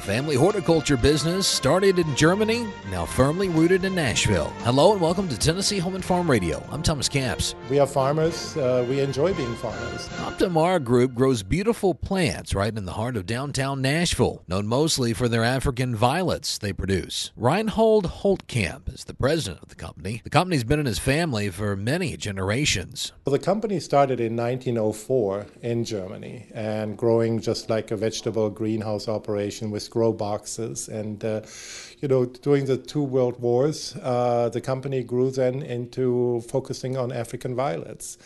a 0.00 0.02
family 0.02 0.34
horticulture 0.34 0.96
business 0.96 1.46
started 1.46 1.98
in 1.98 2.16
Germany, 2.16 2.66
now 2.90 3.04
firmly 3.04 3.48
rooted 3.50 3.84
in 3.84 3.94
Nashville. 3.94 4.50
Hello 4.60 4.92
and 4.92 5.00
welcome 5.00 5.28
to 5.28 5.38
Tennessee 5.38 5.78
Home 5.78 5.94
and 5.94 6.04
Farm 6.04 6.30
Radio. 6.30 6.66
I'm 6.70 6.82
Thomas 6.82 7.08
Camps. 7.08 7.54
We 7.68 7.78
are 7.78 7.86
farmers. 7.86 8.56
Uh, 8.56 8.86
we 8.88 9.00
enjoy 9.00 9.34
being 9.34 9.54
farmers. 9.56 10.08
Optimara 10.20 10.82
Group 10.82 11.14
grows 11.14 11.42
beautiful 11.42 11.94
plants 11.94 12.54
right 12.54 12.74
in 12.74 12.86
the 12.86 12.92
heart 12.92 13.16
of 13.16 13.26
downtown 13.26 13.82
Nashville, 13.82 14.42
known 14.48 14.66
mostly 14.66 15.12
for 15.12 15.28
their 15.28 15.44
African 15.44 15.94
violets 15.94 16.56
they 16.56 16.72
produce. 16.72 17.30
Reinhold 17.36 18.06
Holtkamp 18.06 18.92
is 18.94 19.04
the 19.04 19.14
president 19.14 19.62
of 19.62 19.68
the 19.68 19.74
company. 19.74 20.22
The 20.24 20.30
company's 20.30 20.64
been 20.64 20.80
in 20.80 20.86
his 20.86 20.98
family 20.98 21.50
for 21.50 21.76
many 21.76 22.16
generations. 22.16 23.12
Well, 23.24 23.32
the 23.32 23.38
company 23.38 23.80
started 23.80 24.20
in 24.20 24.34
1904 24.34 25.46
in 25.62 25.84
Germany 25.84 26.46
and 26.54 26.96
growing 26.96 27.40
just 27.40 27.68
like 27.68 27.90
a 27.90 27.96
vegetable 27.96 28.48
greenhouse 28.48 29.06
operation 29.08 29.70
with 29.70 29.89
grow 29.90 30.12
boxes. 30.12 30.88
And, 30.88 31.24
uh, 31.24 31.42
you 32.00 32.08
know, 32.08 32.24
during 32.26 32.64
the 32.66 32.76
two 32.76 33.02
world 33.02 33.40
wars, 33.40 33.96
uh, 34.02 34.48
the 34.48 34.60
company 34.60 35.02
grew 35.02 35.30
then 35.30 35.62
into 35.62 36.40
focusing 36.48 36.96
on 36.96 37.12
African 37.12 37.54
violets. 37.54 38.16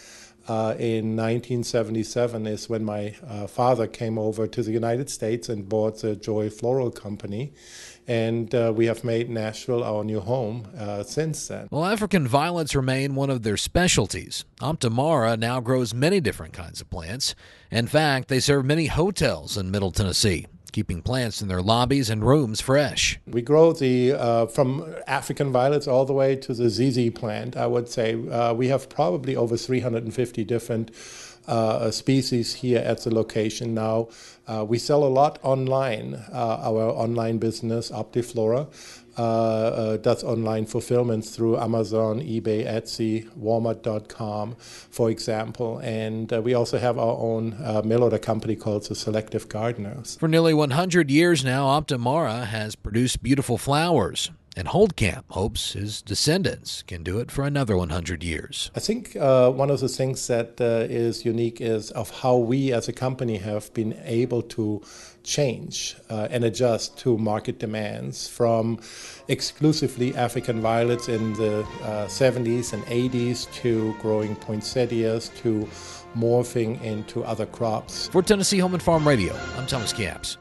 Uh, 0.47 0.77
in 0.79 1.17
1977 1.17 2.47
is 2.47 2.69
when 2.69 2.85
my 2.85 3.15
uh, 3.27 3.47
father 3.47 3.87
came 3.87 4.19
over 4.19 4.47
to 4.47 4.63
the 4.63 4.73
United 4.73 5.09
States 5.09 5.49
and 5.49 5.71
bought 5.71 6.03
the 6.03 6.15
Joy 6.15 6.51
Floral 6.51 6.91
Company. 6.91 7.55
And 8.07 8.55
uh, 8.55 8.71
we 8.77 8.85
have 8.85 9.03
made 9.03 9.31
Nashville 9.31 9.83
our 9.83 10.05
new 10.05 10.21
home 10.21 10.69
uh, 10.77 11.03
since 11.03 11.49
then. 11.49 11.69
Well, 11.71 11.87
African 11.87 12.29
violets 12.29 12.75
remain 12.75 13.15
one 13.15 13.31
of 13.31 13.43
their 13.43 13.57
specialties. 13.57 14.45
Optimara 14.61 15.39
now 15.39 15.61
grows 15.61 15.95
many 15.95 16.21
different 16.21 16.53
kinds 16.53 16.83
of 16.83 16.91
plants. 16.91 17.35
In 17.71 17.87
fact, 17.87 18.29
they 18.29 18.41
serve 18.41 18.67
many 18.67 18.87
hotels 18.87 19.57
in 19.57 19.71
Middle 19.71 19.93
Tennessee 19.93 20.47
keeping 20.75 21.01
plants 21.01 21.41
in 21.41 21.47
their 21.47 21.63
lobbies 21.63 22.11
and 22.11 22.25
rooms 22.25 22.61
fresh. 22.61 23.21
We 23.27 23.43
grow 23.43 23.73
the 23.73 24.13
uh, 24.13 24.47
from 24.47 24.85
African 25.07 25.53
violets 25.53 25.87
all 25.87 26.05
the 26.05 26.13
way 26.13 26.35
to 26.35 26.53
the 26.53 26.69
ZZ 26.69 27.11
plant. 27.11 27.57
I 27.57 27.69
would 27.69 27.89
say 27.89 28.15
uh, 28.29 28.53
we 28.55 28.67
have 28.69 28.89
probably 28.89 29.37
over 29.37 29.57
350 29.57 30.45
different. 30.45 30.91
Uh, 31.47 31.91
species 31.91 32.55
here 32.55 32.79
at 32.79 33.05
the 33.05 33.15
location 33.15 33.75
now. 33.75 34.09
Uh, 34.49 34.65
we 34.67 34.79
sell 34.79 35.05
a 35.05 35.13
lot 35.21 35.39
online. 35.43 36.15
Uh, 36.33 36.59
our 36.63 36.85
online 36.89 37.37
business, 37.37 37.91
Optiflora, 37.91 38.67
uh, 39.17 39.23
uh, 39.23 39.97
does 39.99 40.25
online 40.25 40.67
fulfillments 40.67 41.31
through 41.31 41.57
Amazon, 41.57 42.21
eBay, 42.21 42.67
Etsy, 42.67 43.29
Walmart.com, 43.39 44.57
for 44.59 45.09
example. 45.09 45.79
And 45.79 46.33
uh, 46.33 46.43
we 46.43 46.55
also 46.55 46.79
have 46.79 46.99
our 46.99 47.17
own 47.17 47.57
uh, 47.63 47.83
mail 47.85 48.03
order 48.03 48.19
company 48.19 48.57
called 48.57 48.89
the 48.89 48.97
Selective 48.97 49.49
Gardeners. 49.49 50.17
For 50.17 50.27
nearly 50.27 50.53
100 50.71 51.11
years 51.11 51.45
now, 51.45 51.67
Optimara 51.67 52.47
has 52.47 52.75
produced 52.75 53.23
beautiful 53.23 53.59
flowers. 53.59 54.31
And 54.57 54.69
Holtkamp 54.69 55.25
hopes 55.31 55.73
his 55.73 56.01
descendants 56.01 56.83
can 56.83 57.03
do 57.03 57.19
it 57.19 57.31
for 57.31 57.45
another 57.45 57.77
100 57.77 58.23
years. 58.23 58.71
I 58.77 58.81
think 58.81 59.17
uh, 59.17 59.51
one 59.51 59.69
of 59.69 59.81
the 59.81 59.89
things 59.89 60.27
that 60.29 60.61
uh, 60.61 60.87
is 60.89 61.25
unique 61.25 61.61
is 61.61 61.91
of 61.91 62.09
how 62.21 62.37
we 62.37 62.73
as 62.73 62.89
a 62.89 62.93
company 62.93 63.39
have 63.39 63.75
been 63.75 63.99
able 64.05 64.43
to 64.43 64.81
change 65.25 65.97
uh, 66.09 66.29
and 66.31 66.45
adjust 66.45 66.97
to 66.99 67.19
market 67.19 67.59
demands 67.59 68.29
from 68.29 68.79
exclusively 69.27 70.15
African 70.15 70.61
violets 70.61 71.09
in 71.09 71.33
the 71.33 71.67
70s 71.83 72.73
uh, 72.73 72.77
and 72.77 72.87
80s 72.87 73.53
to 73.55 73.95
growing 74.01 74.37
poinsettias 74.37 75.31
to 75.43 75.69
morphing 76.17 76.81
into 76.81 77.25
other 77.25 77.47
crops. 77.47 78.09
For 78.09 78.23
Tennessee 78.23 78.61
Home 78.61 78.75
and 78.75 78.83
Farm 78.83 79.07
Radio, 79.07 79.37
I'm 79.57 79.67
Thomas 79.67 79.93
Camps. 79.93 80.39